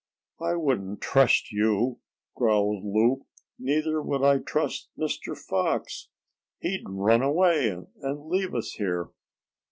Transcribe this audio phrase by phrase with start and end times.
[0.39, 1.99] "I wouldn't trust you,"
[2.33, 3.27] growled Loup.
[3.59, 5.37] "Neither would I trust Mr.
[5.37, 6.07] Fox.
[6.57, 9.11] He'd run away, and leave us here."